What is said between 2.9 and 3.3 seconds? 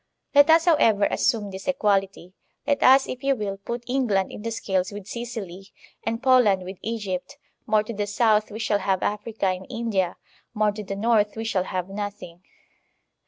if